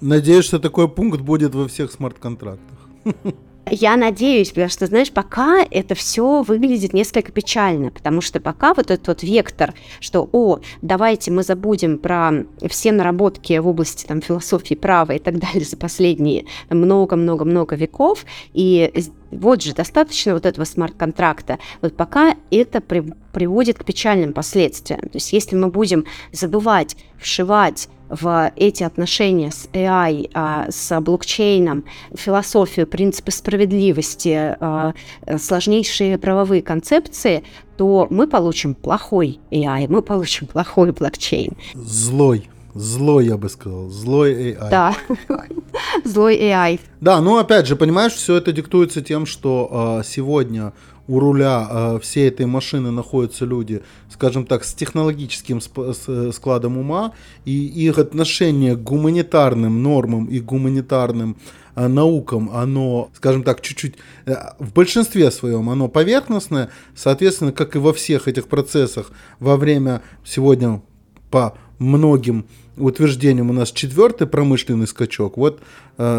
[0.00, 2.78] Надеюсь, что такой пункт будет во всех смарт-контрактах.
[3.70, 8.90] Я надеюсь, потому что, знаешь, пока это все выглядит несколько печально, потому что пока вот
[8.90, 14.74] этот вот вектор, что, о, давайте мы забудем про все наработки в области там, философии,
[14.74, 18.92] права и так далее за последние много-много-много веков, и
[19.30, 21.58] вот же достаточно вот этого смарт-контракта.
[21.82, 25.00] Вот пока это при, приводит к печальным последствиям.
[25.00, 31.84] То есть если мы будем забывать, вшивать в эти отношения с AI, а, с блокчейном,
[32.14, 34.94] философию, принципы справедливости, а,
[35.38, 37.44] сложнейшие правовые концепции,
[37.76, 41.52] то мы получим плохой AI, мы получим плохой блокчейн.
[41.74, 42.48] Злой.
[42.74, 43.88] Злой, я бы сказал.
[43.88, 44.70] Злой AI.
[44.70, 44.96] Да,
[46.04, 46.80] злой AI.
[47.00, 50.72] Да, ну опять же, понимаешь, все это диктуется тем, что э, сегодня
[51.08, 56.32] у руля э, всей этой машины находятся люди, скажем так, с технологическим сп- с, э,
[56.32, 57.12] складом ума,
[57.46, 61.36] и их отношение к гуманитарным нормам и гуманитарным
[61.74, 63.94] э, наукам, оно, скажем так, чуть-чуть,
[64.26, 70.02] э, в большинстве своем оно поверхностное, соответственно, как и во всех этих процессах во время
[70.24, 70.82] сегодня
[71.30, 72.44] по многим
[72.76, 75.36] утверждениям у нас четвертый промышленный скачок.
[75.36, 75.60] Вот,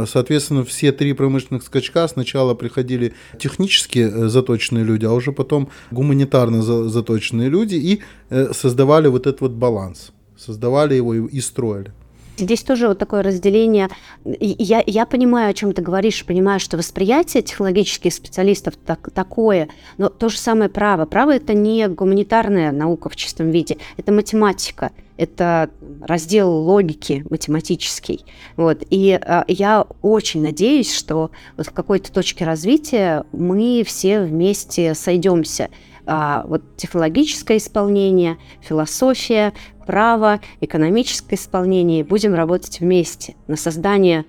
[0.05, 6.61] соответственно, все три промышленных скачка сначала приходили технически э, заточенные люди, а уже потом гуманитарно
[6.61, 10.11] заточенные люди и э, создавали вот этот вот баланс.
[10.37, 11.93] Создавали его и строили.
[12.39, 13.89] Здесь тоже вот такое разделение.
[14.23, 20.09] Я, я понимаю, о чем ты говоришь, понимаю, что восприятие технологических специалистов так, такое, но
[20.09, 21.05] то же самое право.
[21.05, 25.69] Право это не гуманитарная наука в чистом виде, это математика это
[26.01, 28.23] раздел логики математический.
[28.55, 28.83] Вот.
[28.89, 35.69] И э, я очень надеюсь, что вот в какой-то точке развития мы все вместе сойдемся.
[36.11, 39.53] А, вот технологическое исполнение, философия,
[39.85, 42.03] право, экономическое исполнение.
[42.03, 44.25] Будем работать вместе на создание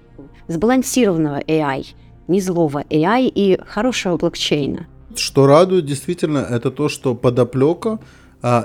[0.47, 1.87] сбалансированного AI,
[2.29, 4.89] не злого AI и хорошего блокчейна.
[5.17, 7.99] Что радует действительно, это то, что подоплека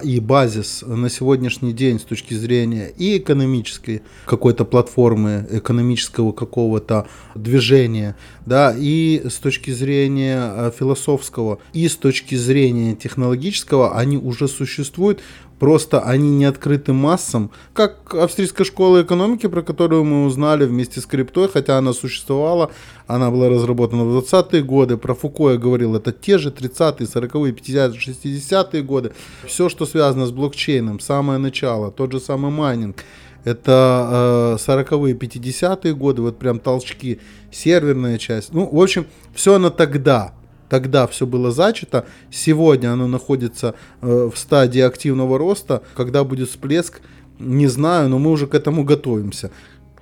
[0.04, 8.16] и базис на сегодняшний день с точки зрения и экономической какой-то платформы, экономического какого-то движения,
[8.46, 15.20] да, и с точки зрения а, философского, и с точки зрения технологического, они уже существуют,
[15.60, 21.06] Просто они не открыты массам, как австрийская школа экономики, про которую мы узнали вместе с
[21.06, 22.72] криптой, хотя она существовала,
[23.08, 24.98] она была разработана в 20-е годы.
[24.98, 29.14] Про Фуко я говорил, это те же 30-е, 40-е, 50-е, 60-е годы.
[29.48, 32.98] Все, что связано с блокчейном, самое начало, тот же самый майнинг.
[33.46, 38.54] Это э, 40-е, 50-е годы, вот прям толчки, серверная часть.
[38.54, 40.34] Ну, в общем, все оно тогда.
[40.70, 45.84] Тогда все было зачато, сегодня оно находится э, в стадии активного роста.
[45.96, 47.02] Когда будет всплеск,
[47.40, 49.52] не знаю, но мы уже к этому готовимся.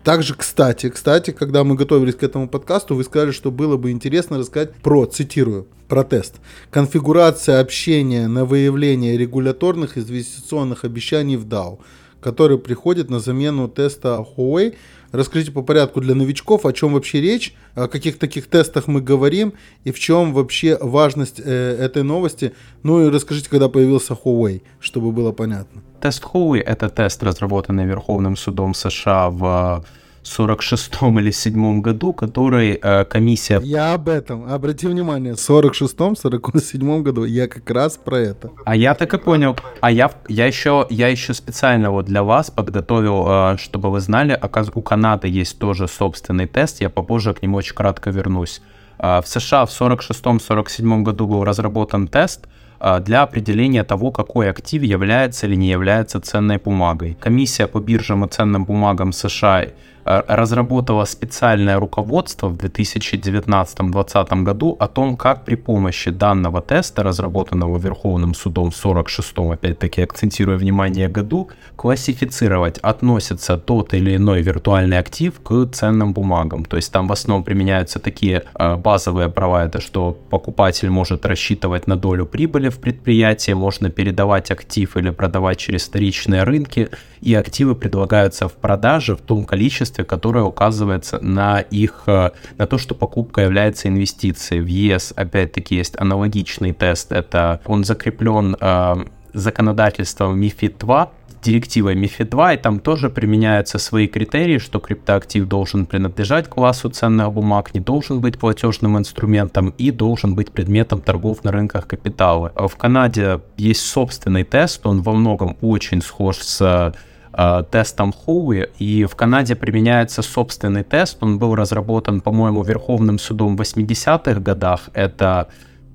[0.03, 4.37] Также, кстати, кстати, когда мы готовились к этому подкасту, вы сказали, что было бы интересно
[4.37, 6.35] рассказать про, цитирую, про тест.
[6.71, 11.79] Конфигурация общения на выявление регуляторных инвестиционных обещаний в DAO,
[12.19, 14.75] который приходит на замену теста Huawei
[15.13, 19.53] Расскажите по порядку для новичков, о чем вообще речь, о каких таких тестах мы говорим
[19.83, 22.53] и в чем вообще важность э, этой новости.
[22.81, 25.83] Ну и расскажите, когда появился Huawei, чтобы было понятно.
[26.01, 29.85] Тест Huawei— это тест, разработанный Верховным судом США в
[30.23, 33.59] 46-м или 7 году, который э, комиссия...
[33.63, 34.51] Я об этом.
[34.51, 38.51] Обрати внимание, в 46-м, 47 году я как раз про это.
[38.65, 39.55] А я так и понял.
[39.81, 44.39] А я, я, еще, я еще специально вот для вас подготовил, э, чтобы вы знали,
[44.75, 48.61] у Канады есть тоже собственный тест, я попозже к нему очень кратко вернусь.
[48.99, 52.47] Э, в США в 46-47 году был разработан тест,
[52.79, 57.17] э, для определения того, какой актив является или не является ценной бумагой.
[57.19, 59.65] Комиссия по биржам и ценным бумагам США
[60.05, 68.33] разработала специальное руководство в 2019-2020 году о том, как при помощи данного теста, разработанного Верховным
[68.33, 75.65] судом в 46-м, опять-таки акцентируя внимание году, классифицировать, относится тот или иной виртуальный актив к
[75.71, 76.65] ценным бумагам.
[76.65, 81.87] То есть там в основном применяются такие э, базовые права, это что покупатель может рассчитывать
[81.87, 86.89] на долю прибыли в предприятии, можно передавать актив или продавать через вторичные рынки,
[87.21, 92.77] и активы предлагаются в продаже в том количестве, которое указывается на их, э, на то,
[92.77, 94.61] что покупка является инвестицией.
[94.61, 98.95] В ЕС, опять-таки, есть аналогичный тест, это он закреплен э,
[99.33, 101.11] законодательством MIFID 2,
[101.43, 107.31] директивой MIFID 2, и там тоже применяются свои критерии, что криптоактив должен принадлежать классу ценных
[107.33, 112.51] бумаг, не должен быть платежным инструментом и должен быть предметом торгов на рынках капитала.
[112.55, 116.93] В Канаде есть собственный тест, он во многом очень схож с
[117.33, 123.57] э, тестом Хоуи, и в Канаде применяется собственный тест, он был разработан, по-моему, Верховным судом
[123.57, 125.47] в 80-х годах, это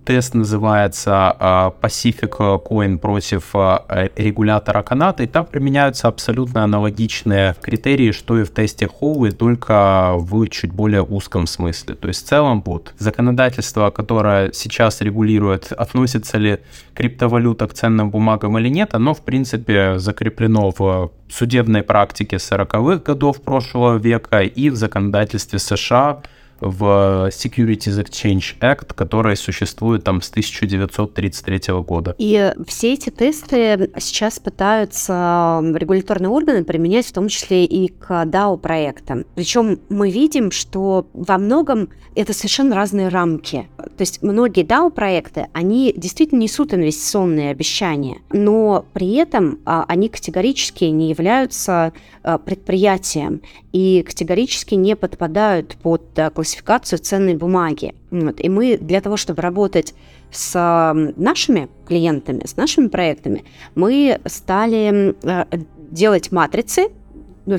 [0.09, 2.31] тест называется а, Pacific
[2.65, 8.89] Coin против а, регулятора каната, и там применяются абсолютно аналогичные критерии, что и в тесте
[8.89, 11.95] Хоуи, только в чуть более узком смысле.
[11.95, 16.59] То есть в целом вот законодательство, которое сейчас регулирует, относится ли
[16.95, 23.43] криптовалюта к ценным бумагам или нет, оно в принципе закреплено в судебной практике 40-х годов
[23.43, 26.23] прошлого века и в законодательстве США
[26.61, 32.15] в Securities Exchange Act, который существует там с 1933 года.
[32.19, 39.25] И все эти тесты сейчас пытаются регуляторные органы применять в том числе и к DAO-проектам.
[39.35, 43.69] Причем мы видим, что во многом это совершенно разные рамки.
[43.77, 50.85] То есть многие DAO-проекты, они действительно несут инвестиционные обещания, но при этом а, они категорически
[50.85, 51.93] не являются
[52.23, 53.43] а, предприятием
[53.73, 56.03] и категорически не подпадают под
[56.35, 57.95] классификацию классификацию ценной бумаги.
[58.11, 58.41] Вот.
[58.41, 59.95] И мы для того, чтобы работать
[60.31, 63.45] с нашими клиентами, с нашими проектами,
[63.75, 65.45] мы стали э,
[65.91, 66.89] делать матрицы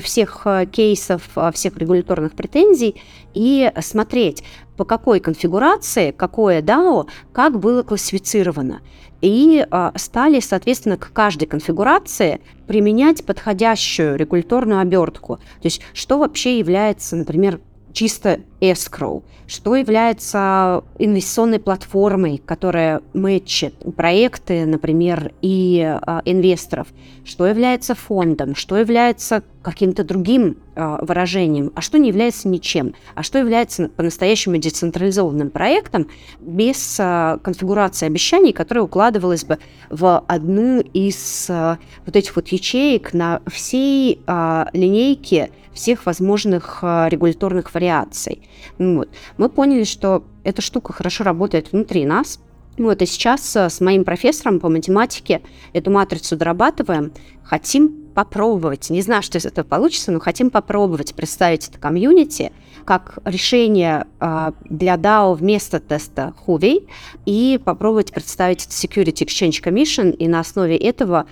[0.00, 3.00] всех э, кейсов, э, всех регуляторных претензий
[3.34, 4.42] и смотреть,
[4.76, 8.80] по какой конфигурации, какое DAO, как было классифицировано.
[9.20, 9.66] И
[9.96, 15.36] стали, соответственно, к каждой конфигурации применять подходящую регуляторную обертку.
[15.36, 17.60] То есть, что вообще является, например,
[17.92, 26.88] чисто escrow, что является инвестиционной платформой, которая мэтчит проекты, например, и а, инвесторов,
[27.30, 33.22] что является фондом, что является каким-то другим а, выражением, а что не является ничем, а
[33.22, 36.08] что является по-настоящему децентрализованным проектом
[36.40, 39.60] без а, конфигурации обещаний, которая укладывалась бы
[39.90, 47.08] в одну из а, вот этих вот ячеек на всей а, линейке всех возможных а,
[47.08, 48.42] регуляторных вариаций.
[48.78, 49.08] Вот.
[49.36, 52.40] Мы поняли, что эта штука хорошо работает внутри нас,
[52.84, 57.12] вот, и сейчас а, с моим профессором по математике эту матрицу дорабатываем.
[57.42, 62.52] Хотим попробовать, не знаю, что из этого получится, но хотим попробовать представить это комьюнити
[62.84, 66.88] как решение э, для DAO вместо теста Huawei
[67.26, 71.26] и попробовать представить это Security Exchange Commission и на основе этого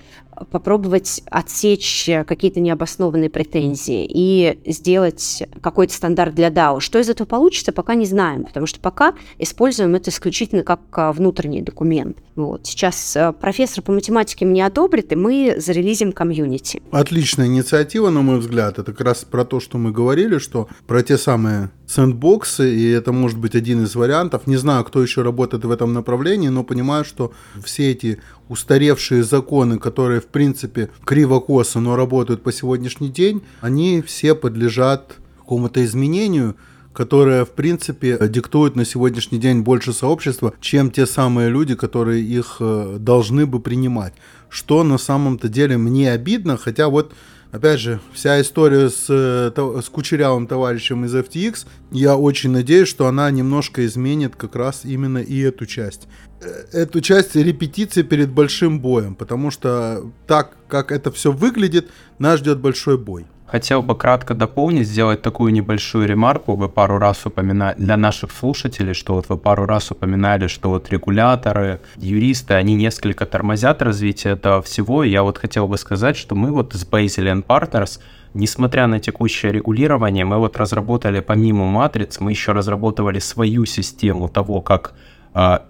[0.51, 6.79] попробовать отсечь какие-то необоснованные претензии и сделать какой-то стандарт для DAO.
[6.79, 11.11] Что из этого получится, пока не знаем, потому что пока используем это исключительно как а,
[11.11, 12.17] внутренний документ.
[12.35, 12.65] Вот.
[12.65, 16.81] Сейчас а, профессор по математике мне одобрит, и мы зарелизим комьюнити.
[16.91, 18.79] Отличная инициатива, на мой взгляд.
[18.79, 23.11] Это как раз про то, что мы говорили, что про те самые сэндбоксы, и это
[23.11, 24.47] может быть один из вариантов.
[24.47, 27.33] Не знаю, кто еще работает в этом направлении, но понимаю, что
[27.63, 34.35] все эти устаревшие законы, которые, в принципе, криво-косо, но работают по сегодняшний день, они все
[34.35, 36.55] подлежат какому-то изменению,
[36.93, 42.57] которое, в принципе, диктует на сегодняшний день больше сообщества, чем те самые люди, которые их
[42.59, 44.13] э, должны бы принимать.
[44.49, 47.13] Что на самом-то деле мне обидно, хотя вот
[47.51, 53.07] Опять же, вся история с, э, с кучерявым товарищем из FTX, я очень надеюсь, что
[53.07, 56.07] она немножко изменит как раз именно и эту часть.
[56.41, 61.89] Э, эту часть репетиции перед большим боем, потому что так, как это все выглядит,
[62.19, 63.25] нас ждет большой бой.
[63.51, 66.55] Хотел бы кратко дополнить, сделать такую небольшую ремарку.
[66.55, 70.89] Вы пару раз упоминали, для наших слушателей, что вот вы пару раз упоминали, что вот
[70.91, 75.03] регуляторы, юристы, они несколько тормозят развитие этого всего.
[75.03, 77.99] И я вот хотел бы сказать, что мы вот с Basel Partners
[78.33, 84.61] Несмотря на текущее регулирование, мы вот разработали помимо матриц, мы еще разработали свою систему того,
[84.61, 84.93] как
[85.33, 85.65] а,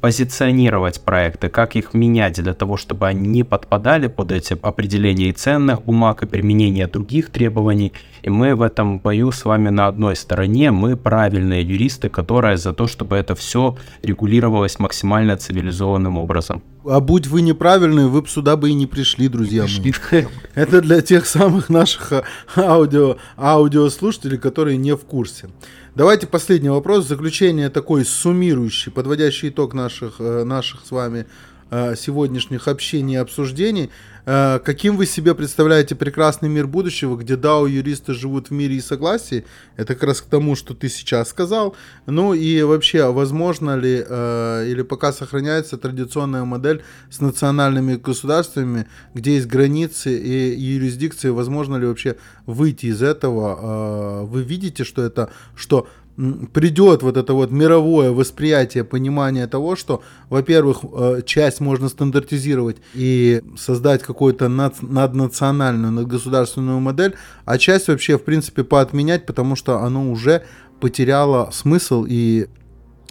[0.00, 5.32] позиционировать проекты, как их менять для того, чтобы они не подпадали под эти определения и
[5.32, 7.92] ценных бумаг, и применение других требований.
[8.22, 10.70] И мы в этом бою с вами на одной стороне.
[10.70, 16.62] Мы правильные юристы, которые за то, чтобы это все регулировалось максимально цивилизованным образом.
[16.84, 20.24] А будь вы неправильные, вы бы сюда бы и не пришли, друзья мои.
[20.54, 22.22] Это для тех самых наших а,
[22.56, 25.48] аудио, аудиослушателей, которые не в курсе.
[25.98, 27.08] Давайте последний вопрос.
[27.08, 31.26] Заключение такой суммирующий, подводящий итог наших, э, наших с вами
[31.72, 33.90] э, сегодняшних общений и обсуждений.
[34.30, 39.46] Э, каким вы себе представляете прекрасный мир будущего, где DAO-юристы живут в мире и согласии?
[39.76, 41.74] Это как раз к тому, что ты сейчас сказал.
[42.04, 49.46] Ну и вообще, возможно ли или пока сохраняется традиционная модель с национальными государствами, где есть
[49.46, 54.26] границы и юрисдикции, возможно ли вообще выйти из этого?
[54.26, 55.88] Вы видите, что это, что
[56.52, 63.42] придет вот это вот мировое восприятие, понимание того, что, во-первых, э, часть можно стандартизировать и
[63.56, 67.14] создать какую-то над, наднациональную, надгосударственную модель,
[67.44, 70.42] а часть вообще, в принципе, поотменять, потому что оно уже
[70.80, 72.48] потеряло смысл и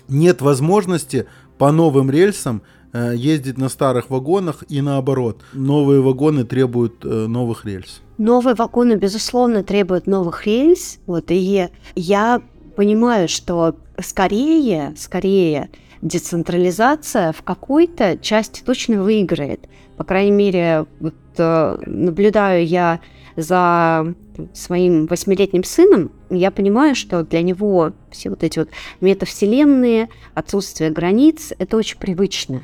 [0.10, 1.28] нет возможности
[1.58, 5.44] по новым рельсам э, ездить на старых вагонах и наоборот.
[5.54, 8.02] Новые вагоны требуют э, новых рельс.
[8.18, 11.00] Новые вагоны, безусловно, требуют новых рельс.
[11.06, 12.42] Вот, и я
[12.78, 15.70] понимаю, что скорее, скорее
[16.04, 19.68] децентрализация в какой-то части точно выиграет.
[19.98, 23.00] По крайней мере, вот, э, наблюдаю я
[23.36, 24.14] за
[24.54, 28.70] своим восьмилетним сыном, я понимаю, что для него все вот эти вот
[29.02, 32.62] метавселенные, отсутствие границ, это очень привычно.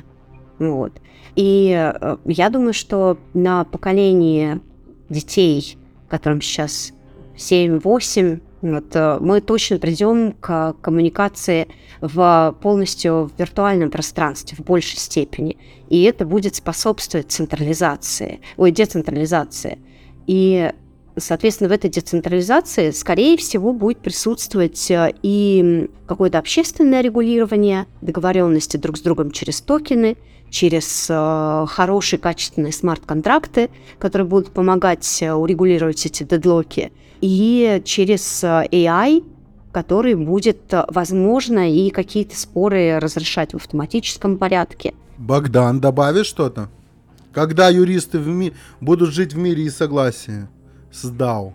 [0.60, 0.92] Вот.
[1.34, 4.60] И э, я думаю, что на поколении
[5.08, 5.76] детей,
[6.08, 6.92] которым сейчас
[7.36, 8.40] 7-8,
[8.72, 11.68] вот, э, мы точно придем к коммуникации
[12.00, 15.58] в полностью в виртуальном пространстве в большей степени.
[15.88, 19.78] И это будет способствовать централизации, ой, децентрализации.
[20.26, 20.72] И,
[21.16, 28.96] соответственно, в этой децентрализации, скорее всего, будет присутствовать э, и какое-то общественное регулирование, договоренности друг
[28.96, 30.16] с другом через токены,
[30.54, 36.92] через э, хорошие, качественные смарт-контракты, которые будут помогать урегулировать эти дедлоки–
[37.24, 39.24] и через э, AI,
[39.72, 44.92] который будет, э, возможно, и какие-то споры разрешать в автоматическом порядке.
[45.16, 46.68] Богдан, добавишь что-то?
[47.32, 48.52] Когда юристы в ми-
[48.82, 50.48] будут жить в мире и согласии
[50.92, 51.54] с DAO?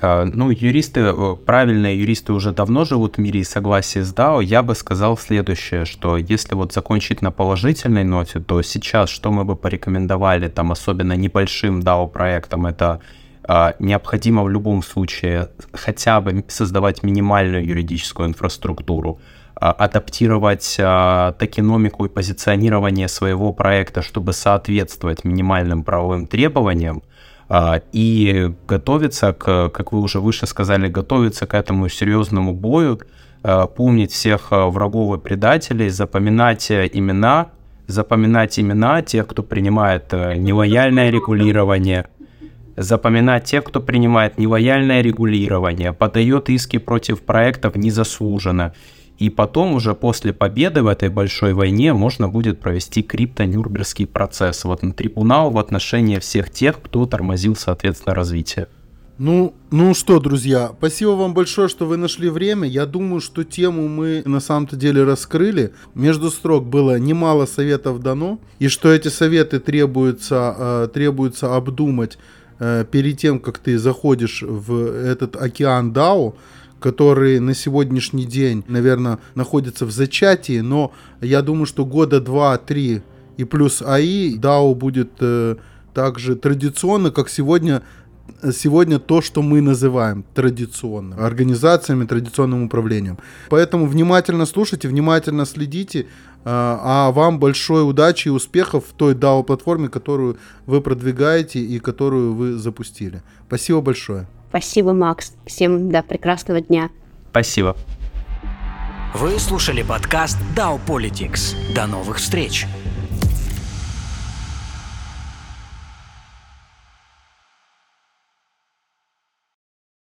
[0.00, 4.42] А, ну, юристы, э, правильные юристы уже давно живут в мире и согласии с DAO.
[4.42, 9.44] Я бы сказал следующее, что если вот закончить на положительной ноте, то сейчас что мы
[9.44, 13.00] бы порекомендовали, там, особенно небольшим DAO-проектам, это
[13.46, 19.20] а, необходимо в любом случае хотя бы создавать минимальную юридическую инфраструктуру,
[19.54, 27.02] а, адаптировать а, токеномику и позиционирование своего проекта, чтобы соответствовать минимальным правовым требованиям,
[27.92, 33.00] и готовиться к, как вы уже выше сказали, готовиться к этому серьезному бою,
[33.76, 37.48] помнить всех врагов и предателей, запоминать имена,
[37.86, 42.06] запоминать имена тех, кто принимает нелояльное регулирование,
[42.76, 48.72] запоминать тех, кто принимает нелояльное регулирование, подает иски против проектов незаслуженно.
[49.18, 54.82] И потом уже после победы в этой большой войне можно будет провести крипто-нюрнбергский процесс вот
[54.82, 58.66] на трибунал в отношении всех тех, кто тормозил, соответственно, развитие.
[59.16, 62.66] Ну, ну что, друзья, спасибо вам большое, что вы нашли время.
[62.66, 65.72] Я думаю, что тему мы на самом-то деле раскрыли.
[65.94, 72.18] Между строк было немало советов дано, и что эти советы требуется, э, требуется обдумать
[72.60, 76.34] Э, перед тем, как ты заходишь в этот океан Дао,
[76.80, 83.02] который на сегодняшний день, наверное, находится в зачатии, но я думаю, что года два-три
[83.36, 85.56] и плюс АИ DAO будет э,
[85.92, 87.82] также традиционно, как сегодня
[88.52, 93.18] сегодня то, что мы называем традиционным организациями, традиционным управлением.
[93.50, 96.06] Поэтому внимательно слушайте, внимательно следите,
[96.44, 102.34] а, а вам большой удачи и успехов в той DAO-платформе, которую вы продвигаете и которую
[102.34, 103.22] вы запустили.
[103.46, 104.26] Спасибо большое.
[104.54, 105.32] Спасибо, Макс.
[105.46, 106.90] Всем да, прекрасного дня.
[107.30, 107.76] Спасибо.
[109.12, 111.56] Вы слушали подкаст DAO Politics.
[111.74, 112.64] До новых встреч!